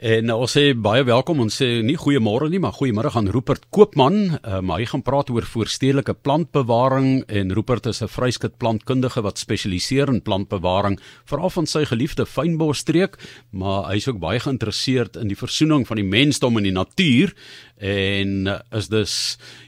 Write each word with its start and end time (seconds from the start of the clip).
En 0.00 0.30
ons 0.32 0.48
sê 0.48 0.70
baie 0.72 1.02
welkom 1.04 1.42
ons 1.44 1.56
sê 1.60 1.82
nie 1.84 1.98
goeiemôre 2.00 2.46
nie, 2.48 2.56
maar 2.56 2.72
goeiemôre 2.72 3.10
aan 3.18 3.26
Rupert 3.28 3.66
Koopman. 3.68 4.38
Um, 4.48 4.70
hy 4.72 4.86
gaan 4.88 5.02
praat 5.04 5.28
oor 5.28 5.44
voorstedelike 5.44 6.14
plantbewaring 6.24 7.26
en 7.28 7.52
Rupert 7.52 7.84
is 7.84 8.00
'n 8.00 8.08
vryskut 8.08 8.56
plantkundige 8.56 9.20
wat 9.20 9.36
spesialiseer 9.36 10.08
in 10.08 10.22
plantbewaring, 10.22 10.96
veral 11.26 11.50
van 11.50 11.66
sy 11.66 11.84
geliefde 11.84 12.24
fynbosstreek, 12.24 13.18
maar 13.52 13.92
hy's 13.92 14.08
ook 14.08 14.18
baie 14.18 14.40
geïnteresseerd 14.40 15.20
in 15.20 15.28
die 15.28 15.36
versoening 15.36 15.86
van 15.86 15.96
die 15.96 16.08
mensdom 16.08 16.56
en 16.56 16.62
die 16.62 16.72
natuur 16.72 17.34
en 17.80 18.48
is 18.76 18.88
dus 18.92 19.14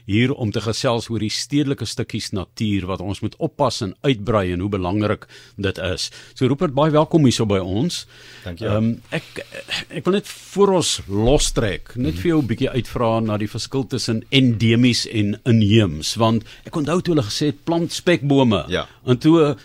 hier 0.05 0.33
om 0.33 0.51
te 0.53 0.61
gesels 0.61 1.09
oor 1.09 1.23
die 1.23 1.31
stedelike 1.33 1.85
stukkies 1.89 2.31
natuur 2.35 2.85
wat 2.89 3.01
ons 3.01 3.23
moet 3.25 3.35
oppas 3.41 3.81
en 3.81 3.95
uitbrei 4.05 4.51
en 4.53 4.61
hoe 4.61 4.69
belangrik 4.69 5.25
dit 5.57 5.81
is. 5.81 6.09
So 6.33 6.47
Rupert, 6.47 6.75
baie 6.77 6.93
welkom 6.93 7.25
hier 7.25 7.33
so 7.33 7.49
by 7.49 7.59
ons. 7.59 8.03
Dankie. 8.45 8.67
Ehm 8.69 8.77
um, 8.77 8.91
ek 9.09 9.43
ek 9.89 10.05
wil 10.05 10.19
net 10.19 10.29
voor 10.53 10.75
ons 10.79 10.95
lostrek, 11.09 11.95
net 11.97 12.19
vir 12.21 12.33
jou 12.33 12.41
'n 12.41 12.49
bietjie 12.51 12.69
uitvra 12.69 13.19
na 13.19 13.37
die 13.37 13.49
verskil 13.49 13.87
tussen 13.87 14.23
endemies 14.29 15.07
en 15.07 15.39
inheems, 15.49 16.15
want 16.15 16.43
ek 16.65 16.75
onthou 16.75 17.01
toe 17.01 17.15
hulle 17.15 17.29
gesê 17.29 17.49
het 17.51 17.63
plant 17.65 17.91
spekbome. 17.91 18.65
Ja. 18.69 18.87
En 19.05 19.17
toe 19.17 19.55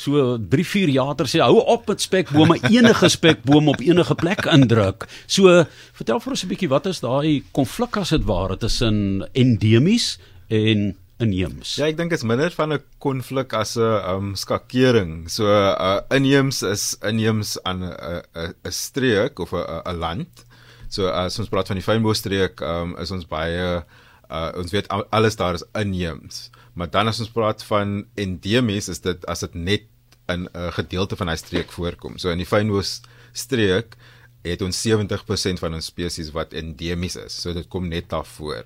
so 0.00 0.38
3 0.38 0.64
4 0.64 0.92
jaar 0.94 1.12
ter 1.18 1.28
sê 1.28 1.42
hou 1.44 1.60
op 1.60 1.88
met 1.90 2.00
spekbome 2.00 2.56
enige 2.76 3.10
spekboom 3.12 3.68
op 3.74 3.84
enige 3.84 4.16
plek 4.16 4.46
indruk. 4.48 5.06
So 5.26 5.64
vertel 5.98 6.22
vir 6.24 6.36
ons 6.36 6.44
'n 6.44 6.52
bietjie 6.54 6.72
wat 6.72 6.88
is 6.88 7.04
daai 7.04 7.44
konflik 7.52 8.00
as 8.00 8.16
dit 8.16 8.24
ware 8.24 8.56
tussen 8.56 9.28
endemies 9.34 10.18
en 10.48 10.94
inheems. 11.20 11.76
Ja, 11.76 11.88
ek 11.90 11.98
dink 11.98 12.14
dit 12.14 12.20
is 12.20 12.24
minder 12.24 12.50
van 12.56 12.72
'n 12.72 12.82
konflik 12.98 13.52
as 13.52 13.76
'n 13.76 14.00
um, 14.08 14.34
skakering. 14.34 15.28
So 15.28 15.44
uh, 15.44 16.00
inheems 16.10 16.62
is 16.62 16.96
inheems 17.02 17.58
aan 17.62 17.84
'n 17.84 18.22
'n 18.34 18.54
'n 18.64 18.72
streek 18.72 19.38
of 19.38 19.52
'n 19.52 19.82
'n 19.84 19.96
land. 19.98 20.46
So 20.88 21.06
as 21.06 21.38
ons 21.38 21.48
praat 21.48 21.68
van 21.68 21.76
die 21.76 21.84
fynbosstreek, 21.86 22.60
um, 22.60 22.96
is 22.98 23.10
ons 23.10 23.26
baie 23.26 23.76
uh, 23.76 23.82
ons 24.30 24.70
weet 24.70 24.88
alles 24.88 25.36
daar 25.36 25.58
is 25.58 25.64
inheems. 25.74 26.50
Maar 26.78 26.90
dan 26.90 27.10
as 27.10 27.20
ons 27.20 27.32
praat 27.34 27.64
van 27.66 28.04
endemies 28.14 28.88
is 28.88 29.02
dit 29.02 29.26
as 29.26 29.42
dit 29.46 29.54
net 29.54 29.82
in 30.30 30.48
'n 30.52 30.72
gedeelte 30.72 31.16
van 31.16 31.28
hy 31.28 31.36
streek 31.36 31.72
voorkom. 31.72 32.18
So 32.18 32.30
in 32.30 32.38
die 32.38 32.46
fynbosstreek 32.46 33.96
het 34.42 34.62
ons 34.62 34.80
70% 34.86 35.58
van 35.58 35.74
ons 35.74 35.90
spesies 35.90 36.30
wat 36.30 36.52
endemies 36.52 37.16
is. 37.16 37.40
So 37.42 37.52
dit 37.52 37.68
kom 37.68 37.88
net 37.88 38.08
daar 38.08 38.26
voor. 38.26 38.64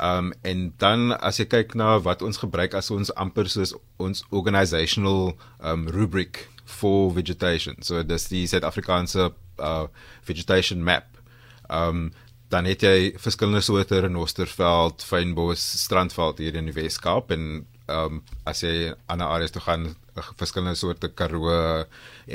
Um 0.00 0.32
en 0.42 0.72
dan 0.76 1.12
as 1.18 1.36
jy 1.36 1.44
kyk 1.44 1.74
na 1.74 1.98
wat 2.00 2.22
ons 2.22 2.40
gebruik 2.40 2.74
as 2.74 2.90
ons 2.90 3.12
amper 3.14 3.48
soos 3.48 3.74
ons 3.96 4.24
organisational 4.30 5.36
um 5.60 5.88
rubric 5.88 6.48
for 6.64 7.12
vegetation. 7.12 7.76
So 7.82 8.02
dis 8.02 8.28
die 8.28 8.46
Suid-Afrikaanse 8.46 9.32
uh 9.58 9.86
vegetation 10.22 10.84
map. 10.84 11.20
Um 11.68 12.12
dan 12.50 12.66
het 12.66 12.82
jy 12.82 13.12
verskillende 13.22 13.62
soorte 13.62 14.00
renosterveld, 14.02 15.04
fynbos, 15.06 15.62
strandveld 15.84 16.38
hier 16.42 16.56
in 16.58 16.70
die 16.70 16.74
Weskaap 16.74 17.30
en 17.34 17.64
um 17.90 18.22
as 18.48 18.62
jy 18.62 18.92
ander 19.10 19.30
areas 19.30 19.54
toe 19.54 19.62
gaan, 19.62 19.92
verskillende 20.38 20.78
soorte 20.78 21.10
karoo 21.14 21.84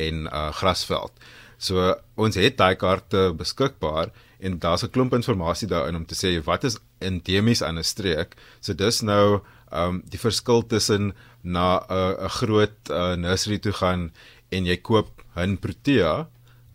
en 0.05 0.27
uh 0.27 0.51
grasveld. 0.55 1.11
So 1.57 1.93
ons 2.19 2.39
het 2.39 2.57
daai 2.59 2.75
kaarte 2.79 3.31
beskikbaar 3.35 4.11
en 4.39 4.59
daar's 4.59 4.83
'n 4.83 4.91
klomp 4.91 5.13
inligting 5.13 5.69
daarin 5.69 5.95
om 5.95 6.05
te 6.05 6.15
sê 6.15 6.43
wat 6.43 6.63
is 6.63 6.77
endemies 6.99 7.61
aan 7.61 7.77
'n 7.77 7.83
streek. 7.83 8.35
So 8.61 8.73
dis 8.73 9.01
nou 9.01 9.41
um 9.71 10.03
die 10.09 10.19
verskil 10.19 10.67
tussen 10.67 11.13
na 11.41 11.79
'n 11.79 11.91
uh, 11.91 12.25
'n 12.25 12.29
groot 12.29 12.77
uh, 12.89 13.15
nursery 13.15 13.59
toe 13.59 13.73
gaan 13.73 14.11
en 14.49 14.65
jy 14.65 14.77
koop 14.77 15.23
'n 15.35 15.57
protea 15.57 16.27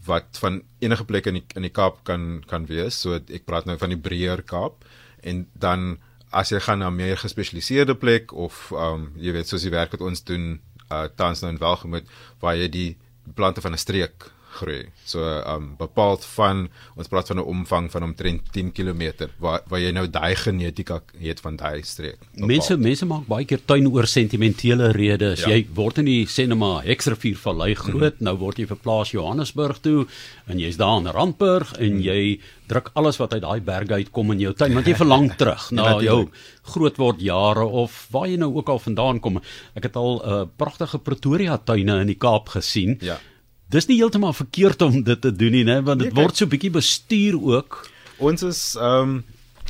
wat 0.07 0.39
van 0.41 0.63
enige 0.81 1.05
plek 1.05 1.27
in 1.27 1.41
die 1.41 1.45
in 1.59 1.67
die 1.67 1.75
Kaap 1.75 2.05
kan 2.09 2.43
kan 2.49 2.67
wees. 2.67 3.01
So 3.01 3.19
ek 3.21 3.45
praat 3.49 3.69
nou 3.69 3.77
van 3.81 3.93
die 3.93 4.01
breër 4.01 4.43
Kaap 4.43 4.85
en 5.23 5.47
dan 5.53 5.99
as 6.31 6.53
jy 6.55 6.61
gaan 6.63 6.81
na 6.81 6.91
meer 6.95 7.19
gespesialiseerde 7.21 7.97
plek 7.99 8.33
of 8.33 8.71
um 8.73 9.11
jy 9.19 9.35
weet 9.35 9.51
soos 9.51 9.67
die 9.67 9.75
werk 9.75 9.93
wat 9.97 10.05
ons 10.07 10.25
doen 10.25 10.61
uh 10.91 11.07
tans 11.17 11.43
nou 11.43 11.51
in 11.53 11.61
Welgemoot 11.61 12.07
waar 12.41 12.57
jy 12.59 12.69
die 12.69 12.91
plante 13.35 13.61
van 13.61 13.75
'n 13.75 13.83
streek 13.83 14.31
groei. 14.51 14.89
So 15.05 15.25
um 15.47 15.75
bepaald 15.79 16.25
van 16.35 16.69
ons 16.97 17.09
praat 17.09 17.31
van 17.31 17.39
'n 17.39 17.47
omvang 17.55 17.91
van 17.91 18.03
omtrent 18.03 18.53
10 18.53 18.73
km 18.73 19.29
waar 19.39 19.63
waar 19.69 19.81
jy 19.81 19.91
nou 19.93 20.07
daai 20.11 20.35
genetika 20.37 21.01
het 21.19 21.41
van 21.41 21.57
daai 21.57 21.83
streek. 21.83 22.19
Bepaald. 22.19 22.47
Mense 22.47 22.77
mense 22.77 23.07
maak 23.07 23.27
baie 23.27 23.45
keer 23.45 23.61
tuin 23.65 23.87
oor 23.87 24.07
sentimentele 24.07 24.91
redes. 24.93 25.41
Ja. 25.41 25.49
Jy 25.49 25.67
word 25.75 25.99
in 25.99 26.05
die 26.05 26.27
Senema 26.27 26.81
Hexrivier 26.85 27.37
Vallei 27.37 27.75
groot, 27.75 28.21
mm. 28.21 28.25
nou 28.25 28.37
word 28.37 28.59
jy 28.59 28.67
verplaas 28.67 29.11
Johannesburg 29.11 29.81
toe 29.81 30.07
en 30.47 30.59
jy's 30.59 30.77
daar 30.77 31.01
in 31.01 31.07
Randburg 31.07 31.73
en 31.79 31.97
mm. 31.97 32.01
jy 32.01 32.41
druk 32.71 32.91
alles 32.95 33.19
wat 33.19 33.33
uit 33.35 33.43
daai 33.43 33.61
berge 33.61 33.95
uitkom 33.95 34.31
in 34.33 34.41
jou 34.41 34.53
tuin 34.55 34.75
want 34.75 34.87
jy 34.87 34.95
verlang 35.03 35.31
terug 35.37 35.71
na 35.71 35.89
ja, 35.91 36.01
jou 36.11 36.29
groot 36.63 36.97
word 36.97 37.21
jare 37.21 37.65
of 37.65 38.07
waar 38.11 38.29
jy 38.29 38.37
nou 38.37 38.55
ook 38.55 38.69
al 38.69 38.79
vandaan 38.79 39.21
kom. 39.21 39.41
Ek 39.75 39.89
het 39.89 39.97
al 39.97 40.21
'n 40.21 40.33
uh, 40.33 40.47
pragtige 40.57 40.99
Pretoria 40.99 41.59
tuine 41.59 42.01
in 42.01 42.07
die 42.07 42.19
Kaap 42.19 42.49
gesien. 42.49 42.99
Ja 43.01 43.19
Dis 43.71 43.87
nie 43.87 44.01
heeltemal 44.01 44.33
verkeerd 44.35 44.83
om 44.83 45.03
dit 45.07 45.21
te 45.21 45.31
doen 45.31 45.55
nie, 45.55 45.67
né, 45.67 45.79
want 45.87 46.03
dit 46.03 46.11
nee, 46.11 46.19
word 46.19 46.39
so 46.39 46.51
bietjie 46.51 46.73
bestuur 46.75 47.37
ook. 47.39 47.85
Ons 48.19 48.43
is 48.47 48.63
ehm 48.79 49.21
um, 49.21 49.21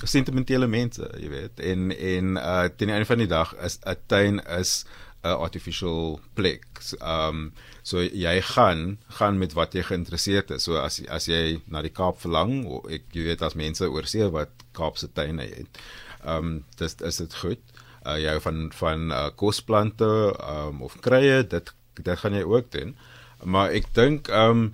sentimentele 0.09 0.65
mense, 0.71 1.05
jy 1.21 1.28
weet. 1.28 1.61
En 1.61 1.91
en 1.93 2.37
uh 2.41 2.62
teen 2.72 2.89
die 2.89 2.94
einde 2.97 3.09
van 3.10 3.21
die 3.21 3.28
dag 3.28 3.53
is 3.66 3.77
'n 3.84 3.97
tuin 4.09 4.41
is 4.56 4.87
'n 5.22 5.37
artificial 5.37 6.21
plek. 6.34 6.65
Ehm 7.00 7.28
um, 7.28 7.53
so 7.83 8.00
jy 8.00 8.41
gaan 8.41 8.99
gaan 9.19 9.39
met 9.39 9.53
wat 9.53 9.75
jy 9.75 9.83
geïnteresseerd 9.83 10.50
is. 10.56 10.62
So 10.62 10.81
as 10.81 11.03
as 11.09 11.27
jy 11.27 11.60
na 11.66 11.83
die 11.83 11.93
Kaap 11.93 12.21
verlang, 12.21 12.65
ek 12.89 13.12
jy 13.12 13.25
weet 13.28 13.43
as 13.43 13.55
mense 13.55 13.84
oorsee 13.84 14.31
wat 14.31 14.50
Kaapse 14.72 15.12
tuine 15.12 15.43
het. 15.43 15.78
Ehm 16.25 16.37
um, 16.37 16.65
dis 16.77 16.97
is 17.05 17.16
dit 17.16 17.34
goed. 17.34 17.60
Uh 18.06 18.16
jy 18.16 18.41
van 18.41 18.72
van 18.72 19.10
uh, 19.10 19.28
kosplante 19.37 20.33
ehm 20.41 20.69
um, 20.69 20.83
of 20.83 21.00
krye, 21.00 21.47
dit 21.47 21.75
dit 22.03 22.19
gaan 22.19 22.33
jy 22.33 22.43
ook 22.43 22.72
doen 22.72 22.97
maar 23.45 23.71
ek 23.71 23.95
dink 23.95 24.28
ehm 24.28 24.51
um, 24.51 24.73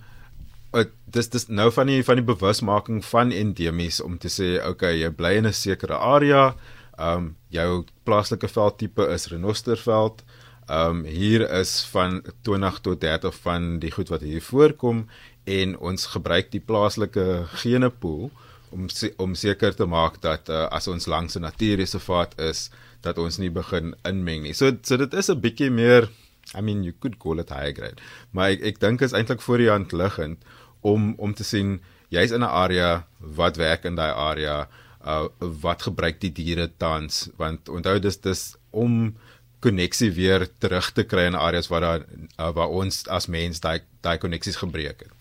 dis 1.17 1.29
dis 1.33 1.47
nou 1.49 1.69
van 1.73 1.89
die 1.89 2.03
van 2.05 2.19
die 2.21 2.27
bewusmaking 2.27 3.05
van 3.05 3.33
endemies 3.33 4.01
om 4.05 4.19
te 4.21 4.31
sê 4.33 4.57
okay 4.67 4.97
jy 4.99 5.11
bly 5.11 5.37
in 5.41 5.47
'n 5.47 5.53
sekere 5.53 5.97
area. 5.97 6.55
Ehm 6.99 7.17
um, 7.17 7.37
jou 7.49 7.85
plaaslike 8.05 8.49
veldtipe 8.49 9.07
is 9.15 9.29
renosterveld. 9.33 10.25
Ehm 10.69 10.91
um, 10.91 11.05
hier 11.05 11.51
is 11.61 11.85
van 11.93 12.23
20 12.43 12.81
tot 12.81 13.01
30 13.01 13.35
van 13.47 13.79
die 13.79 13.91
goed 13.91 14.09
wat 14.09 14.21
hier 14.21 14.43
voorkom 14.43 15.07
en 15.45 15.79
ons 15.79 16.07
gebruik 16.07 16.51
die 16.51 16.61
plaaslike 16.61 17.47
genepool 17.63 18.31
om 18.71 18.87
om 19.17 19.35
seker 19.35 19.75
te 19.75 19.87
maak 19.87 20.21
dat 20.21 20.49
uh, 20.49 20.67
as 20.67 20.89
ons 20.89 21.07
langs 21.07 21.37
'n 21.37 21.41
natuurreservaat 21.41 22.39
is 22.41 22.71
dat 23.01 23.19
ons 23.19 23.39
nie 23.39 23.51
begin 23.51 23.95
inmeng 24.03 24.43
nie. 24.43 24.55
So 24.55 24.73
so 24.83 24.97
dit 24.97 25.15
is 25.15 25.31
'n 25.31 25.41
bietjie 25.41 25.71
meer 25.71 26.11
I 26.55 26.61
mean 26.61 26.85
you 26.85 26.93
could 26.93 27.19
call 27.19 27.41
it 27.41 27.51
high 27.51 27.73
grade. 27.75 28.03
Maar 28.31 28.57
ek 28.57 28.65
ek 28.73 28.81
dink 28.81 29.03
is 29.03 29.15
eintlik 29.17 29.43
voor 29.43 29.59
die 29.59 29.71
hand 29.71 29.93
liggend 29.93 30.45
om 30.81 31.15
om 31.19 31.35
te 31.35 31.45
sien 31.45 31.81
jy's 32.15 32.31
in 32.31 32.45
'n 32.45 32.55
area 32.65 33.07
wat 33.19 33.57
werk 33.57 33.85
in 33.85 33.97
daai 33.97 34.13
area 34.13 34.69
uh 35.07 35.29
wat 35.63 35.83
gebruik 35.83 36.21
die 36.21 36.33
diere 36.33 36.71
tans 36.79 37.29
want 37.37 37.69
onthou 37.69 37.99
dis 37.99 38.17
dis 38.17 38.57
om 38.71 39.17
koneksie 39.61 40.11
weer 40.13 40.47
terug 40.59 40.93
te 40.93 41.05
kry 41.05 41.27
in 41.27 41.35
areas 41.35 41.69
waar 41.69 41.81
daar 41.81 42.03
uh, 42.39 42.53
waar 42.55 42.69
ons 42.69 43.07
as 43.09 43.27
mens 43.27 43.61
daai 43.61 43.81
daai 44.01 44.19
koneksies 44.19 44.57
gebreek 44.63 45.01
het. 45.07 45.13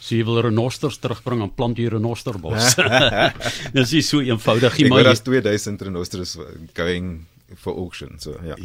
So 0.00 0.14
jy 0.16 0.24
wil 0.24 0.40
renosters 0.40 0.98
terugbring 1.02 1.42
aan 1.42 1.54
plant 1.54 1.76
hier 1.76 1.92
renosterbos. 1.92 2.76
dis 3.76 3.92
nie 3.92 4.04
so 4.06 4.22
eenvoudig 4.24 4.78
nie, 4.78 4.88
maar 4.88 5.04
jy 5.04 5.16
het 5.16 5.24
2000 5.24 5.82
renosters 5.88 6.36
going 6.78 7.26
vir 7.48 7.72
auction 7.72 8.18
so 8.20 8.34
ja. 8.44 8.56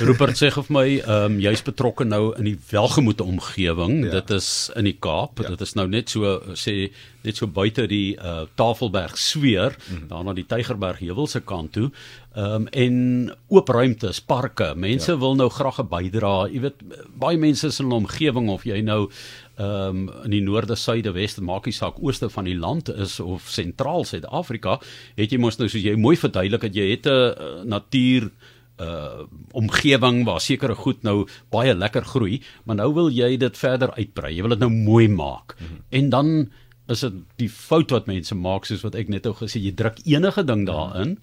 Rupert 0.00 0.38
sê 0.40 0.48
of 0.56 0.70
my 0.72 0.86
ehm 0.98 1.34
um, 1.34 1.38
jy's 1.42 1.62
betrokke 1.64 2.06
nou 2.08 2.32
in 2.38 2.46
die 2.48 2.56
welgemoede 2.70 3.24
omgewing. 3.24 4.00
Ja. 4.06 4.18
Dit 4.18 4.30
is 4.38 4.70
in 4.76 4.88
die 4.88 4.96
Kaap. 4.96 5.42
Ja. 5.42 5.52
Dit 5.52 5.60
is 5.66 5.74
nou 5.76 5.86
net 5.88 6.08
so 6.14 6.38
sê 6.56 6.88
net 7.26 7.36
so 7.36 7.46
buite 7.46 7.84
die 7.90 8.16
uh, 8.16 8.46
Tafelberg 8.56 9.18
sweer 9.18 9.76
mm 9.76 9.96
-hmm. 9.96 10.08
daar 10.08 10.24
na 10.24 10.32
die 10.32 10.46
Tygerberg 10.46 11.02
heuwel 11.04 11.26
se 11.26 11.40
kant 11.40 11.72
toe. 11.72 11.90
Ehm 12.34 12.54
um, 12.54 12.68
en 12.68 13.34
oop 13.48 13.68
ruimtes, 13.68 14.20
parke. 14.20 14.72
Mense 14.74 15.12
ja. 15.12 15.18
wil 15.18 15.34
nou 15.34 15.48
graag 15.48 15.78
'n 15.78 15.88
bydra. 15.88 16.48
Jy 16.48 16.60
weet 16.60 16.80
baie 17.14 17.38
mense 17.38 17.66
is 17.66 17.80
in 17.80 17.88
'n 17.88 17.92
omgewing 17.92 18.48
of 18.48 18.64
jy 18.64 18.80
nou 18.80 19.10
ehm 19.58 20.08
um, 20.08 20.24
in 20.24 20.30
die 20.30 20.42
noorde, 20.42 20.76
suide, 20.78 21.10
weste, 21.12 21.42
maak 21.42 21.66
nie 21.66 21.74
saak 21.74 21.96
ooste 21.98 22.28
van 22.30 22.46
die 22.46 22.56
land 22.56 22.88
is 22.94 23.18
of 23.20 23.48
sentraal 23.50 24.04
Suid-Afrika, 24.06 24.76
het 25.18 25.32
jy 25.34 25.38
mos 25.42 25.58
nou 25.58 25.66
soos 25.68 25.82
jy 25.82 25.96
mooi 25.98 26.14
verduidelik 26.16 26.62
dat 26.68 26.78
jy 26.78 26.90
het 26.92 27.06
'n 27.06 27.10
uh, 27.10 27.64
natuur 27.64 28.30
uh 28.78 29.26
omgewing 29.52 30.24
waar 30.24 30.40
sekere 30.40 30.74
goed 30.74 31.02
nou 31.02 31.26
baie 31.50 31.74
lekker 31.74 32.04
groei, 32.04 32.40
maar 32.64 32.76
nou 32.76 32.92
wil 32.94 33.10
jy 33.10 33.36
dit 33.36 33.58
verder 33.58 33.90
uitbrei. 33.98 34.36
Jy 34.36 34.42
wil 34.42 34.54
dit 34.54 34.60
nou 34.60 34.70
mooi 34.70 35.08
maak. 35.08 35.56
Mm 35.58 35.66
-hmm. 35.66 35.82
En 35.88 36.10
dan 36.10 36.50
is 36.86 37.00
dit 37.00 37.12
die 37.36 37.50
fout 37.50 37.90
wat 37.90 38.06
mense 38.06 38.34
maak 38.34 38.64
soos 38.64 38.82
wat 38.82 38.94
ek 38.94 39.08
net 39.08 39.26
ou 39.26 39.34
gesê, 39.34 39.60
jy 39.60 39.72
druk 39.72 39.98
enige 40.04 40.44
ding 40.44 40.66
daarin. 40.66 41.18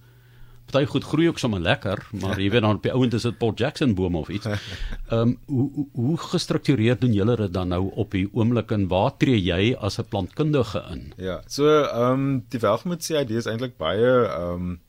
Party 0.76 0.92
goed 0.92 1.06
groei 1.08 1.28
ook 1.30 1.40
sommer 1.40 1.62
lekker, 1.64 2.02
maar 2.20 2.40
jy 2.40 2.50
weet 2.52 2.64
dan 2.66 2.78
op 2.78 2.84
die 2.84 2.92
ouend 2.92 3.14
is 3.16 3.26
dit 3.28 3.38
Paul 3.40 3.54
Jackson 3.56 3.94
bome 3.96 4.20
of 4.20 4.30
iets. 4.30 4.48
Ehm 4.52 5.20
um, 5.20 5.36
hoe 5.48 5.70
hoe, 5.76 5.86
hoe 5.94 6.18
gestruktureerd 6.18 7.02
doen 7.02 7.14
julle 7.14 7.36
dit 7.40 7.54
dan 7.54 7.72
nou 7.72 7.92
op 7.96 8.12
die 8.12 8.28
oomblik 8.34 8.72
en 8.76 8.88
waar 8.92 9.14
tree 9.18 9.40
jy 9.40 9.76
as 9.80 10.00
'n 10.00 10.08
plantkundige 10.10 10.84
in? 10.92 11.14
Ja, 11.18 11.42
so 11.48 11.68
ehm 11.68 12.12
um, 12.12 12.44
die 12.50 12.60
welgemoed 12.60 13.04
se 13.04 13.22
idee 13.22 13.38
is 13.38 13.48
eintlik 13.48 13.78
baie 13.78 14.26
ehm 14.26 14.52
um, 14.54 14.80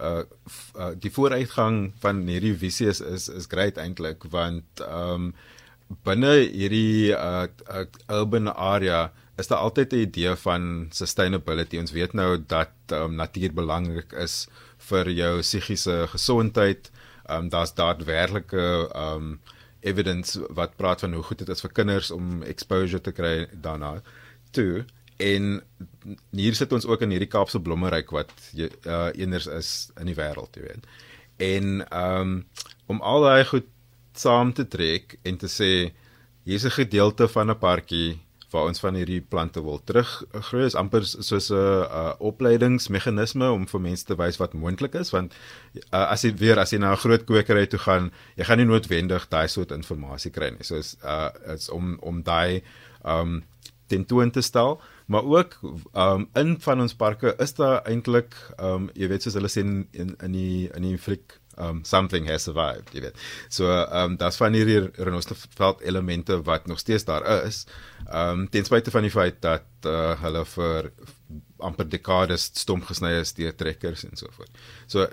uh, 0.00 0.22
uh 0.78 0.92
die 0.98 1.10
vooruitgang 1.10 1.92
van 2.00 2.26
hierdie 2.26 2.56
visie 2.56 2.88
is 2.88 3.00
is, 3.00 3.28
is 3.28 3.46
great 3.48 3.78
eintlik 3.78 4.28
want 4.30 4.84
ehm 4.84 5.30
um, 5.30 5.32
binne 6.04 6.34
hierdie 6.52 7.14
uh, 7.16 7.48
uh 7.72 7.86
urban 8.12 8.52
area 8.52 9.08
is 9.38 9.46
daar 9.46 9.58
altyd 9.58 9.92
'n 9.92 9.96
idee 9.96 10.34
van 10.34 10.86
sustainability. 10.90 11.78
Ons 11.78 11.90
weet 11.90 12.12
nou 12.12 12.42
dat 12.46 12.70
um, 12.92 13.14
natuur 13.14 13.52
belangrik 13.54 14.12
is 14.12 14.48
vir 14.90 15.10
jou 15.10 15.38
psigiese 15.40 16.06
gesondheid. 16.14 16.90
Ehm 17.26 17.44
um, 17.44 17.48
daar's 17.48 17.74
daadwerklike 17.74 18.66
ehm 18.88 19.14
um, 19.14 19.40
evidence 19.80 20.40
wat 20.50 20.76
praat 20.76 21.00
van 21.00 21.12
hoe 21.12 21.22
goed 21.22 21.38
dit 21.38 21.48
is 21.48 21.60
vir 21.60 21.72
kinders 21.72 22.10
om 22.10 22.42
exposure 22.42 23.00
te 23.00 23.12
kry 23.12 23.46
daarna. 23.52 24.02
Toe 24.50 24.84
en 25.16 25.62
hier 26.30 26.54
sit 26.54 26.72
ons 26.72 26.86
ook 26.86 27.02
in 27.02 27.10
hierdie 27.10 27.30
Kaapse 27.30 27.60
blommeryk 27.60 28.10
wat 28.14 28.32
uh, 28.54 29.08
eners 29.14 29.46
is 29.46 29.70
in 30.00 30.10
die 30.10 30.16
wêreld, 30.18 30.54
jy 30.56 30.62
weet. 30.62 30.86
En 31.38 31.82
ehm 31.88 32.20
um, 32.20 32.46
om 32.88 33.02
al 33.04 33.22
daai 33.22 33.44
goed 33.44 33.66
saam 34.16 34.52
te 34.56 34.64
trek 34.64 35.18
en 35.28 35.36
te 35.36 35.50
sê 35.52 35.92
hier's 36.48 36.64
'n 36.64 36.78
gedeelte 36.80 37.28
van 37.28 37.50
'n 37.50 37.58
parkie 37.58 38.18
waar 38.50 38.68
ons 38.70 38.80
van 38.80 38.96
hierdie 38.96 39.20
plante 39.20 39.60
wil 39.64 39.80
teruggroei 39.84 40.64
is 40.66 40.76
amper 40.78 41.04
soos 41.04 41.50
'n 41.50 41.54
uh, 41.54 42.12
opleidingsmeganisme 42.18 43.50
om 43.50 43.66
vir 43.66 43.80
mense 43.80 44.04
te 44.04 44.16
wys 44.16 44.38
wat 44.40 44.54
moontlik 44.54 44.94
is 44.94 45.12
want 45.12 45.34
uh, 45.92 46.08
as 46.08 46.24
jy 46.24 46.32
weer 46.36 46.58
as 46.58 46.72
jy 46.72 46.78
na 46.78 46.92
'n 46.92 47.02
groot 47.04 47.24
kwekery 47.24 47.66
toe 47.66 47.80
gaan 47.80 48.10
jy 48.36 48.44
gaan 48.44 48.58
nie 48.58 48.70
noodwendig 48.70 49.28
daai 49.28 49.48
soort 49.48 49.72
inligting 49.72 50.32
kry 50.32 50.50
nie. 50.50 50.64
So 50.64 50.76
is 50.76 50.96
uh, 51.04 51.30
is 51.54 51.68
om 51.68 51.98
om 52.00 52.22
daai 52.22 52.62
um 53.04 53.42
tentoon 53.88 54.30
te 54.30 54.40
stel 54.40 54.80
maar 55.06 55.24
ook 55.24 55.58
um 55.94 56.28
in 56.34 56.56
van 56.60 56.80
ons 56.80 56.94
parke 56.94 57.34
is 57.38 57.54
daar 57.54 57.82
eintlik 57.84 58.34
um 58.60 58.90
jy 58.94 59.08
weet 59.08 59.22
soos 59.22 59.34
hulle 59.34 59.48
sê 59.48 59.60
in 59.60 59.86
in 59.92 60.32
die 60.32 60.68
in 60.74 60.82
die 60.82 60.98
fliek 60.98 61.38
um 61.58 61.82
something 61.84 62.26
has 62.30 62.46
survived 62.48 62.94
jy 62.94 63.02
weet. 63.06 63.18
So 63.48 63.70
um 63.70 64.16
daar's 64.20 64.38
van 64.40 64.56
hierdie 64.56 64.80
renosterveld 64.96 65.82
elemente 65.86 66.40
wat 66.46 66.66
nog 66.66 66.78
steeds 66.78 67.04
daar 67.08 67.26
is. 67.44 67.64
Um 68.06 68.46
ten 68.50 68.64
spyte 68.64 68.94
van 68.94 69.06
die 69.06 69.14
feit 69.14 69.42
dat 69.44 69.66
uh, 69.86 70.14
hulle 70.22 70.44
vir 70.54 70.90
amper 71.58 71.88
dekades 71.90 72.48
stomp 72.54 72.86
gesny 72.88 73.12
is 73.18 73.34
deur 73.36 73.54
trekkers 73.56 74.06
en 74.08 74.16
so 74.16 74.30
voort. 74.36 74.64
So 74.86 75.06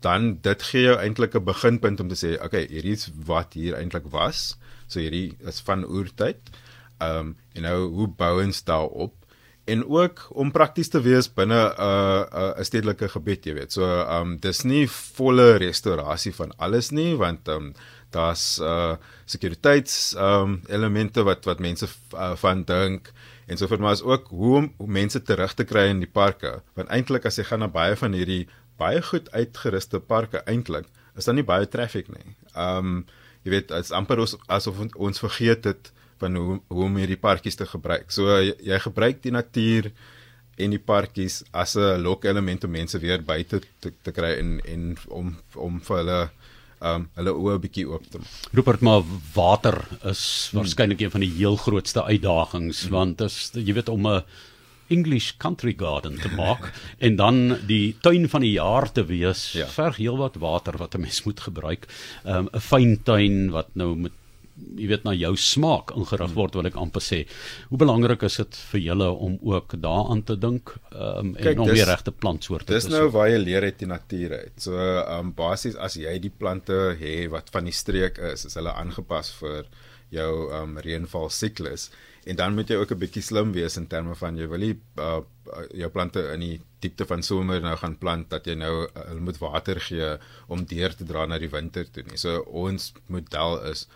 dan 0.00 0.38
dit 0.40 0.62
gee 0.70 0.88
jou 0.88 0.96
eintlik 0.96 1.36
'n 1.36 1.44
beginpunt 1.44 2.00
om 2.00 2.08
te 2.08 2.16
sê 2.16 2.36
okay 2.42 2.66
hierdie 2.66 2.96
is 2.96 3.10
wat 3.26 3.54
hier 3.54 3.76
eintlik 3.76 4.10
was. 4.10 4.56
So 4.88 5.00
hierdie 5.00 5.36
is 5.44 5.60
van 5.60 5.84
oertyd 5.84 6.52
um 7.00 7.36
en 7.54 7.62
nou 7.62 7.78
hoe 7.88 8.08
bou 8.08 8.42
ons 8.42 8.64
daarop 8.64 9.19
en 9.64 9.84
ook 9.86 10.26
om 10.30 10.50
prakties 10.50 10.88
te 10.88 11.00
wees 11.00 11.28
binne 11.32 11.58
'n 11.58 11.72
uh, 11.78 12.20
'n 12.20 12.58
uh, 12.58 12.64
stedelike 12.64 13.08
gebied, 13.08 13.44
jy 13.46 13.54
weet. 13.54 13.72
So 13.72 13.84
um 13.84 14.38
dis 14.38 14.62
nie 14.64 14.86
volle 14.88 15.56
restaurasie 15.56 16.34
van 16.34 16.52
alles 16.56 16.90
nie 16.90 17.16
want 17.16 17.48
um 17.48 17.74
daar's 18.10 18.58
uh 18.58 18.96
sekuriteits 19.24 20.14
um 20.18 20.60
elemente 20.68 21.22
wat 21.22 21.44
wat 21.44 21.60
mense 21.60 21.86
uh, 22.14 22.36
van 22.36 22.64
dink 22.64 23.12
en 23.46 23.56
so 23.56 23.66
vir 23.66 23.80
my 23.80 23.92
is 23.92 24.02
ook 24.02 24.28
hoe 24.28 24.70
om 24.76 24.90
mense 24.90 25.22
terug 25.22 25.54
te 25.54 25.64
kry 25.64 25.88
in 25.90 26.00
die 26.00 26.12
parke. 26.12 26.62
Want 26.74 26.88
eintlik 26.88 27.26
as 27.26 27.36
jy 27.36 27.44
gaan 27.44 27.58
na 27.60 27.68
baie 27.68 27.96
van 27.96 28.12
hierdie 28.12 28.48
baie 28.78 29.02
goed 29.02 29.30
uitgeruste 29.30 30.00
parke 30.00 30.42
eintlik 30.46 30.86
is 31.16 31.24
daar 31.24 31.34
nie 31.34 31.46
baie 31.46 31.68
traffic 31.68 32.08
nie. 32.08 32.36
Um 32.56 33.06
jy 33.44 33.50
weet, 33.50 33.70
as 33.72 33.90
amper 33.90 34.20
asof 34.48 34.80
ons 34.94 35.18
vergeet 35.18 35.64
het 35.64 35.92
van 36.20 36.36
hoe 36.36 36.60
hoe 36.68 36.84
om 36.84 36.96
hierdie 37.00 37.20
parkies 37.20 37.58
te 37.58 37.66
gebruik. 37.66 38.10
So 38.12 38.38
jy, 38.40 38.54
jy 38.72 38.78
gebruik 38.86 39.22
die 39.22 39.34
natuur 39.34 39.90
en 40.60 40.74
die 40.74 40.82
parkies 40.82 41.42
as 41.52 41.76
'n 41.76 42.02
lokelement 42.02 42.64
om 42.64 42.70
mense 42.70 42.98
weer 42.98 43.22
buite 43.22 43.62
te, 43.80 43.92
te 44.02 44.12
kry 44.12 44.36
en 44.38 44.60
en 44.64 44.96
om 45.08 45.36
om 45.54 45.80
vir 45.80 45.96
hulle 45.96 46.20
um 46.80 47.08
hulle 47.16 47.32
oë 47.32 47.56
'n 47.56 47.64
bietjie 47.64 47.88
oop 47.88 48.04
te 48.10 48.18
maak. 48.18 48.52
Rupert 48.52 48.80
maar 48.80 49.02
water 49.34 49.76
is 50.04 50.50
waarskynlik 50.52 50.98
hmm. 50.98 51.04
een 51.04 51.16
van 51.16 51.20
die 51.20 51.34
heel 51.36 51.56
grootste 51.56 52.04
uitdagings 52.04 52.86
hmm. 52.86 52.92
want 52.92 53.20
as 53.20 53.50
jy 53.54 53.72
weet 53.72 53.88
om 53.88 54.06
'n 54.06 54.22
English 54.90 55.36
country 55.38 55.74
garden 55.78 56.18
te 56.18 56.28
maak 56.34 56.72
en 57.04 57.16
dan 57.16 57.58
die 57.66 57.96
tuin 58.00 58.28
van 58.28 58.40
die 58.40 58.56
jaar 58.56 58.90
te 58.92 59.04
wees 59.06 59.52
ja. 59.52 59.66
verg 59.66 59.96
heelwat 59.96 60.36
water 60.36 60.76
wat 60.78 60.94
'n 60.94 61.00
mens 61.00 61.22
moet 61.24 61.40
gebruik. 61.40 61.86
Um 62.24 62.48
'n 62.52 62.60
fyn 62.60 63.02
tuin 63.02 63.50
wat 63.50 63.68
nou 63.74 63.94
met 63.96 64.12
jy 64.76 64.88
weet 64.90 65.04
na 65.06 65.14
jou 65.16 65.32
smaak 65.36 65.94
ingerig 65.96 66.34
word 66.36 66.58
wil 66.58 66.68
ek 66.70 66.78
amper 66.80 67.04
sê. 67.04 67.20
Hoe 67.70 67.80
belangrik 67.80 68.24
is 68.28 68.36
dit 68.40 68.60
vir 68.72 68.80
julle 68.80 69.10
om 69.10 69.38
ook 69.52 69.76
daaraan 69.82 70.22
te 70.28 70.36
dink 70.40 70.74
um, 70.92 71.34
en 71.34 71.36
Kijk, 71.36 71.62
om 71.64 71.72
die 71.72 71.86
regte 71.88 72.12
plantsoorte 72.12 72.70
te 72.70 72.78
Dis 72.78 72.90
nou 72.92 73.08
waar 73.14 73.30
jy 73.30 73.40
leer 73.42 73.68
uit 73.68 73.78
die 73.78 73.90
natuur 73.90 74.36
uit. 74.36 74.56
So 74.60 74.76
um 75.18 75.34
basies 75.36 75.76
as 75.76 75.96
jy 76.00 76.18
die 76.22 76.32
plante 76.32 76.96
het 77.00 77.30
wat 77.32 77.50
van 77.54 77.68
die 77.68 77.76
streek 77.76 78.20
is, 78.32 78.46
is 78.48 78.58
hulle 78.58 78.74
aangepas 78.74 79.32
vir 79.40 79.66
jou 80.10 80.30
um 80.60 80.78
reënval 80.82 81.30
siklus 81.30 81.90
en 82.28 82.36
dan 82.36 82.54
moet 82.54 82.68
jy 82.68 82.76
ook 82.76 82.90
'n 82.92 82.98
bietjie 82.98 83.22
slim 83.22 83.52
wees 83.52 83.76
in 83.76 83.86
terme 83.86 84.14
van 84.14 84.36
jy 84.36 84.46
wil 84.48 84.58
nie 84.58 84.76
uh, 84.98 85.20
jou 85.72 85.90
plante 85.90 86.20
in 86.34 86.40
die 86.40 86.60
diepte 86.80 87.06
van 87.06 87.22
somer 87.22 87.60
nou 87.60 87.76
gaan 87.76 87.96
plant 87.98 88.30
dat 88.30 88.46
jy 88.46 88.54
nou 88.54 88.84
uh, 88.84 89.04
hulle 89.08 89.20
moet 89.20 89.38
water 89.38 89.80
gee 89.80 90.18
om 90.48 90.64
deur 90.64 90.94
te 90.94 91.04
dra 91.04 91.26
na 91.26 91.38
die 91.38 91.48
winter 91.48 91.84
toe 91.90 92.02
nie. 92.02 92.18
So 92.18 92.42
ons 92.44 92.92
model 93.06 93.60
is 93.70 93.86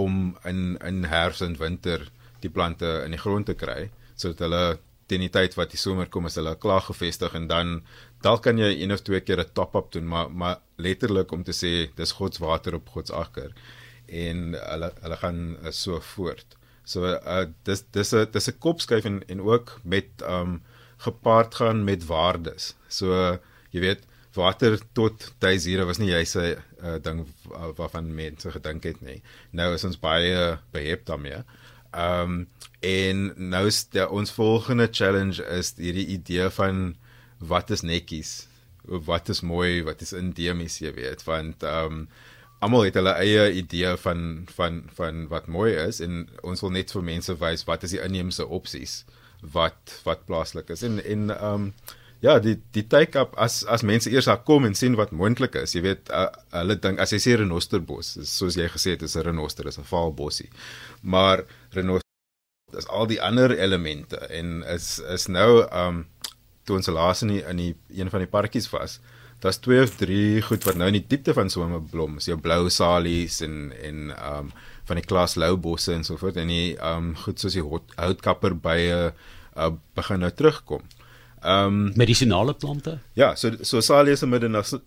om 0.00 0.36
in 0.50 0.76
in 0.90 1.04
herfs 1.12 1.44
en 1.46 1.56
winter 1.60 2.08
die 2.44 2.52
plante 2.52 2.90
in 3.04 3.16
die 3.16 3.22
grond 3.22 3.46
te 3.50 3.56
kry 3.62 3.80
sodat 4.14 4.44
hulle 4.46 4.64
teen 5.10 5.22
die 5.22 5.32
tyd 5.32 5.54
wat 5.58 5.72
die 5.72 5.80
somer 5.80 6.08
kom 6.10 6.26
is 6.28 6.38
hulle 6.40 6.56
klaar 6.62 6.84
gevestig 6.88 7.34
en 7.38 7.46
dan 7.50 7.80
dalk 8.26 8.42
kan 8.46 8.58
jy 8.58 8.72
een 8.74 8.94
of 8.94 9.04
twee 9.06 9.20
keer 9.20 9.40
'n 9.44 9.54
top-up 9.58 9.92
doen 9.92 10.08
maar 10.14 10.30
maar 10.30 10.56
letterlik 10.76 11.32
om 11.32 11.44
te 11.44 11.54
sê 11.62 11.72
dis 11.96 12.16
God 12.18 12.34
se 12.34 12.44
water 12.44 12.74
op 12.74 12.88
God 12.94 13.06
se 13.08 13.14
akker 13.14 13.50
en 14.08 14.54
hulle 14.54 14.92
hulle 15.02 15.18
gaan 15.22 15.40
uh, 15.62 15.70
so 15.70 16.00
voort. 16.14 16.56
So 16.84 17.04
uh, 17.04 17.46
dis 17.64 17.84
dis 17.92 18.12
'n 18.14 18.26
dis 18.32 18.48
'n 18.48 18.58
kopskuif 18.58 19.04
en 19.04 19.22
en 19.28 19.40
ook 19.40 19.80
met 19.82 20.08
um 20.22 20.62
gepaard 20.98 21.54
gaan 21.54 21.84
met 21.84 22.06
waardes. 22.06 22.74
So 22.88 23.12
uh, 23.12 23.36
jy 23.70 23.80
weet 23.80 24.06
water 24.36 24.78
tot 24.92 25.32
day 25.42 25.58
0 25.58 25.86
was 25.88 26.00
nie 26.02 26.10
jy 26.12 26.24
se 26.28 26.44
uh, 26.56 26.96
ding 27.02 27.24
waarvan 27.78 28.12
mense 28.14 28.50
gedink 28.54 28.84
het 28.88 29.00
nie. 29.04 29.20
Nou 29.56 29.72
is 29.74 29.84
ons 29.88 30.00
baie 30.00 30.58
behep 30.76 31.06
daarmee. 31.08 31.42
Ehm 31.92 32.22
um, 32.22 32.46
en 32.86 33.22
nou 33.50 33.64
is 33.66 33.80
der, 33.90 34.10
ons 34.12 34.30
volgende 34.36 34.86
challenge 34.92 35.42
is 35.56 35.72
hierdie 35.80 36.06
idee 36.14 36.50
van 36.54 36.94
wat 37.38 37.72
is 37.74 37.82
netjies? 37.82 38.46
Wat 38.84 39.28
is 39.32 39.40
mooi? 39.42 39.82
Wat 39.82 40.04
is 40.04 40.12
endemies, 40.14 40.78
jy 40.84 40.92
weet? 40.94 41.24
Want 41.26 41.64
ehm 41.66 42.02
um, 42.02 42.08
almal 42.64 42.86
het 42.86 42.96
hulle 42.96 43.12
eie 43.20 43.50
idee 43.60 43.92
van 44.00 44.46
van 44.56 44.80
van 44.96 45.26
wat 45.32 45.46
mooi 45.46 45.74
is 45.76 46.00
en 46.00 46.24
ons 46.42 46.62
wil 46.64 46.72
net 46.72 46.92
vir 46.94 47.04
mense 47.04 47.34
wys 47.42 47.64
wat 47.68 47.84
is 47.84 47.92
die 47.92 48.00
inheemse 48.00 48.46
opsies 48.58 49.02
wat 49.56 49.98
wat 50.06 50.24
plaaslik 50.28 50.72
is 50.72 50.84
en 50.86 50.98
en 51.04 51.30
ehm 51.36 51.68
um, 51.68 51.70
ja, 52.24 52.38
die 52.42 52.56
die 52.72 52.86
take-up 52.86 53.36
as 53.36 53.64
as 53.64 53.84
mense 53.86 54.10
eers 54.10 54.28
daar 54.30 54.42
kom 54.44 54.64
en 54.64 54.74
sien 54.74 54.96
wat 54.96 55.12
moontlik 55.12 55.54
is. 55.60 55.74
Jy 55.76 55.82
weet, 55.84 56.10
uh, 56.10 56.28
hulle 56.56 56.78
dink 56.80 57.00
as 57.02 57.12
jy 57.12 57.20
sê 57.22 57.36
renosterbos, 57.40 58.16
soos 58.30 58.56
jy 58.56 58.68
gesê 58.72 58.96
het, 58.96 59.02
is 59.02 59.16
'n 59.16 59.26
renoster, 59.28 59.66
is 59.66 59.78
'n 59.78 59.84
valbossie. 59.84 60.50
Maar 61.02 61.44
renoster 61.72 62.06
is 62.76 62.88
al 62.88 63.06
die 63.06 63.20
ander 63.22 63.58
elemente 63.58 64.16
en 64.16 64.62
is 64.66 64.98
is 64.98 65.28
nou 65.28 65.66
um 65.70 66.06
toe 66.66 66.76
ons 66.76 66.88
laas 66.90 67.22
in 67.22 67.28
die, 67.28 67.42
in 67.46 67.56
die 67.56 67.74
een 67.94 68.10
van 68.10 68.24
die 68.24 68.30
parkies 68.30 68.70
was. 68.72 68.98
Daar's 69.40 69.60
twee 69.62 69.82
of 69.82 69.94
drie 70.00 70.42
goed 70.42 70.64
wat 70.64 70.74
nou 70.74 70.88
in 70.90 70.98
die 70.98 71.06
diepte 71.06 71.34
van 71.36 71.50
somer 71.50 71.82
blom. 71.82 72.16
Is 72.18 72.26
jou 72.26 72.38
blou 72.38 72.70
salies 72.70 73.40
en 73.40 73.72
en 73.82 74.10
um 74.10 74.52
van 74.86 74.96
die 75.00 75.06
klas 75.06 75.36
lou 75.36 75.56
bosse 75.56 75.94
en 75.94 76.04
so 76.04 76.16
voort 76.16 76.36
en 76.36 76.48
die 76.48 76.76
um 76.82 77.14
goed 77.22 77.40
soos 77.40 77.54
die 77.58 77.64
houtkapper 77.96 78.54
bye 78.54 79.12
uh, 79.56 79.70
begin 79.94 80.22
nou 80.24 80.30
terugkom. 80.30 80.82
Ehm 81.46 81.66
um, 81.66 81.92
medisinale 81.94 82.54
plante? 82.54 82.98
Ja, 83.14 83.34
so 83.34 83.50
so 83.60 83.80
salie 83.80 84.12
is 84.12 84.22
'n 84.22 84.28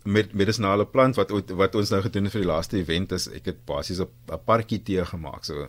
med, 0.04 0.32
medisinale 0.32 0.86
plant 0.86 1.16
wat 1.16 1.30
wat 1.60 1.74
ons 1.74 1.90
nou 1.90 2.02
gedoen 2.02 2.24
het 2.24 2.32
vir 2.32 2.42
die 2.42 2.50
laaste 2.50 2.76
event 2.76 3.12
is 3.12 3.28
ek 3.28 3.44
het 3.44 3.64
basies 3.64 4.00
'n 4.00 4.08
parkie 4.44 4.82
tee 4.82 5.04
gemaak. 5.04 5.44
So 5.44 5.68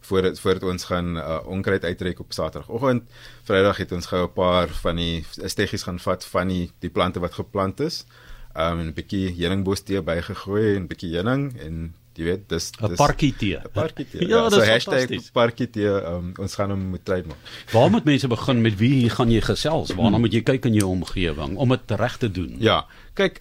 voordat 0.00 0.40
voordat 0.40 0.62
ons 0.62 0.84
gaan 0.84 1.16
uh, 1.16 1.40
onkruid 1.44 1.84
uittrek 1.84 2.20
op 2.20 2.32
Saterdagoggend, 2.32 3.02
Vrydag 3.42 3.76
het 3.76 3.92
ons 3.92 4.06
gou 4.06 4.22
'n 4.24 4.32
paar 4.32 4.68
van 4.68 4.96
die 4.96 5.24
steggies 5.44 5.82
gaan 5.82 5.98
vat 5.98 6.24
van 6.24 6.48
die 6.48 6.70
die 6.78 6.90
plante 6.90 7.20
wat 7.20 7.34
geplant 7.34 7.80
is. 7.80 8.06
Ehm 8.54 8.78
um, 8.78 8.86
'n 8.86 8.94
bietjie 8.94 9.34
heuningbos 9.34 9.82
tee 9.82 10.02
bygegooi 10.02 10.76
en 10.76 10.82
'n 10.82 10.86
bietjie 10.86 11.14
heuning 11.14 11.58
en 11.60 11.94
jy 12.18 12.24
weet 12.24 12.48
dis 12.48 12.70
dis 12.72 12.90
'n 12.90 12.96
parkie 12.98 13.32
tee. 13.36 13.58
'n 13.58 13.72
Parkie 13.72 14.06
tee. 14.08 14.26
ja, 14.32 14.44
ja 14.44 14.50
so 14.50 14.62
hashtag 14.62 15.30
parkie 15.32 15.70
tee. 15.70 15.86
Um, 15.86 16.32
ons 16.38 16.54
gaan 16.54 16.70
hom 16.70 16.82
moet 16.94 17.04
try 17.04 17.22
maak. 17.26 17.38
Waar 17.74 17.90
moet 17.90 18.04
mense 18.04 18.28
begin 18.28 18.60
met 18.60 18.76
wie 18.78 19.08
gaan 19.10 19.30
jy 19.30 19.40
gesels? 19.40 19.94
Waarna 19.94 20.18
hmm. 20.18 20.20
moet 20.26 20.32
jy 20.32 20.42
kyk 20.42 20.64
in 20.64 20.74
jou 20.74 20.90
omgewing 20.90 21.56
om 21.56 21.68
dit 21.68 21.96
reg 22.00 22.16
te 22.18 22.30
doen? 22.30 22.56
Ja. 22.58 22.86
Kyk 23.14 23.40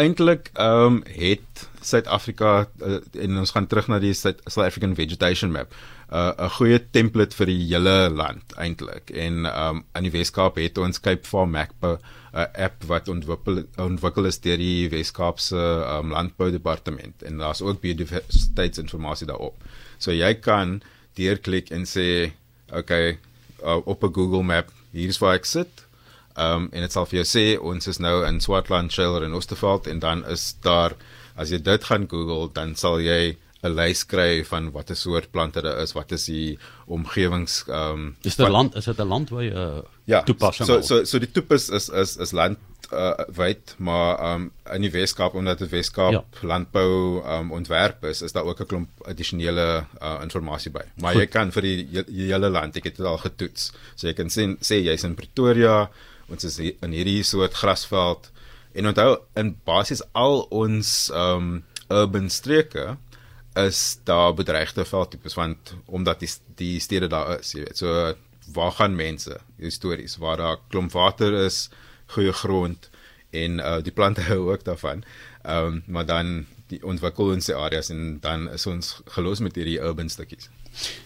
eintlik 0.00 0.50
ehm 0.54 1.00
um, 1.00 1.02
het 1.04 1.68
Suid-Afrika 1.80 2.68
uh, 2.84 3.00
en 3.24 3.38
ons 3.40 3.50
gaan 3.50 3.66
terug 3.66 3.88
na 3.88 3.98
die 3.98 4.12
South 4.14 4.56
African 4.56 4.94
Vegetation 4.94 5.52
Map. 5.52 5.74
Uh, 6.12 6.32
'n 6.36 6.50
goeie 6.58 6.78
template 6.90 7.36
vir 7.38 7.46
die 7.46 7.58
hele 7.70 8.10
land 8.10 8.54
eintlik. 8.58 9.10
En 9.10 9.46
um, 9.46 9.84
in 9.94 10.06
die 10.08 10.14
Weskaap 10.14 10.58
het 10.58 10.78
ons 10.78 11.00
Cape 11.00 11.26
Farm 11.26 11.54
Map 11.54 11.74
'n 11.82 11.98
uh, 12.34 12.46
app 12.66 12.84
wat 12.90 13.08
ontwikkel 13.08 13.64
ontwikkel 13.78 14.26
is 14.26 14.40
deur 14.40 14.58
die 14.58 14.88
Weskaap 14.90 15.40
se 15.40 15.56
um, 15.58 16.10
landboudepartement 16.10 17.22
en 17.22 17.38
daar's 17.38 17.62
ook 17.62 17.80
biodiversiteitsinligting 17.80 19.26
daarop. 19.26 19.56
So 19.98 20.12
jy 20.12 20.34
kan 20.34 20.82
deurklik 21.14 21.70
en 21.70 21.86
sê 21.86 22.32
okay 22.72 23.18
uh, 23.64 23.80
op 23.84 24.04
'n 24.04 24.14
Google 24.14 24.42
Map 24.42 24.70
hier's 24.92 25.18
waar 25.18 25.34
ek 25.34 25.44
sit 25.44 25.86
um, 26.36 26.68
en 26.72 26.80
dit 26.80 26.92
sal 26.92 27.06
vir 27.06 27.22
jou 27.22 27.28
sê 27.28 27.44
ons 27.60 27.86
is 27.86 27.98
nou 27.98 28.26
in 28.26 28.40
Swartland, 28.40 28.92
Shaler 28.92 29.24
en 29.24 29.34
Oosterveld 29.34 29.86
en 29.86 29.98
dan 29.98 30.24
is 30.26 30.54
daar 30.62 30.96
as 31.36 31.50
jy 31.50 31.58
dit 31.62 31.84
gaan 31.84 32.08
Google 32.08 32.50
dan 32.52 32.74
sal 32.76 33.00
jy 33.00 33.36
'n 33.62 33.74
lys 33.76 34.06
kry 34.08 34.44
van 34.44 34.70
watter 34.72 34.96
soort 34.96 35.30
plante 35.30 35.60
daar 35.62 35.82
is, 35.82 35.92
wat 35.92 36.12
is 36.12 36.24
die 36.24 36.58
omgewings 36.86 37.64
ehm 37.68 37.92
um, 37.92 38.16
Is 38.22 38.36
dit 38.36 38.46
'n 38.46 38.50
land 38.50 38.74
is 38.74 38.84
dit 38.84 38.98
'n 38.98 39.08
land 39.08 39.30
waar 39.30 39.44
jy 39.44 39.52
uh, 39.52 39.82
ja, 40.04 40.22
toepassing 40.22 40.66
so, 40.66 40.80
so 40.80 41.04
so 41.04 41.18
die 41.18 41.30
toepas 41.30 41.68
is 41.68 41.88
is 41.88 42.16
is 42.16 42.32
land 42.32 42.58
uh, 42.92 43.14
wyd 43.36 43.74
maar 43.78 44.18
ehm 44.18 44.42
um, 44.42 44.52
in 44.74 44.82
die 44.82 44.90
Weskaap 44.90 45.34
omdat 45.34 45.58
dit 45.58 45.70
Weskaap 45.70 46.12
ja. 46.12 46.24
landbou 46.40 47.22
ehm 47.22 47.40
um, 47.40 47.52
ontwerp 47.52 48.04
is, 48.04 48.22
is 48.22 48.32
daar 48.32 48.44
ook 48.44 48.60
'n 48.60 48.66
klomp 48.66 48.88
addisionele 49.04 49.84
uh, 50.02 50.18
inligting 50.22 50.72
by. 50.72 50.84
Maar 50.94 51.12
Goed. 51.12 51.20
jy 51.20 51.26
kan 51.26 51.52
vir 51.52 51.62
die, 51.62 52.04
die 52.06 52.32
hele 52.32 52.48
land, 52.48 52.76
ek 52.76 52.84
het 52.84 52.96
dit 52.96 53.06
al 53.06 53.18
getoets. 53.18 53.72
So 53.94 54.06
jy 54.06 54.14
kan 54.14 54.28
sê 54.28 54.56
sê 54.60 54.80
jy's 54.82 55.04
in 55.04 55.14
Pretoria 55.14 55.90
ons 56.28 56.44
is 56.44 56.58
in 56.58 56.92
hierdie 56.92 57.22
soort 57.22 57.54
grasveld 57.54 58.30
en 58.72 58.86
onthou 58.86 59.18
in 59.34 59.56
basies 59.64 60.02
al 60.12 60.46
ons 60.50 61.10
um 61.14 61.64
urban 61.90 62.30
streke 62.30 62.96
is 63.58 63.98
daar 64.04 64.34
bedreigde 64.34 64.84
veldtipes 64.84 65.34
want 65.34 65.74
omdat 65.86 66.20
die 66.20 66.30
die 66.54 66.80
stede 66.80 67.08
daar 67.08 67.38
is 67.38 67.52
jy 67.52 67.64
weet 67.64 67.82
so 67.82 68.14
waar 68.54 68.72
gaan 68.72 68.94
mense 68.96 69.40
histories 69.56 70.16
waar 70.16 70.36
daar 70.36 70.56
klomp 70.68 70.92
water 70.92 71.34
is 71.44 71.68
goeie 72.14 72.32
grond 72.32 72.90
en 73.30 73.58
uh, 73.58 73.78
die 73.82 73.92
plante 73.92 74.22
hou 74.30 74.52
ook 74.52 74.64
daarvan 74.64 75.04
um 75.42 75.82
maar 75.86 76.06
dan 76.06 76.46
die 76.70 76.82
ontwikkel 76.86 77.34
ons 77.34 77.44
se 77.44 77.54
areas 77.54 77.90
en 77.90 78.18
dan 78.22 78.48
is 78.50 78.66
ons 78.66 79.00
gelos 79.16 79.40
met 79.40 79.54
hierdie 79.58 79.80
urban 79.80 80.08
stukkies 80.08 80.50